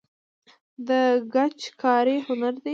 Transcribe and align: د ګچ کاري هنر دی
د 0.87 0.89
ګچ 1.33 1.59
کاري 1.81 2.15
هنر 2.27 2.53
دی 2.63 2.69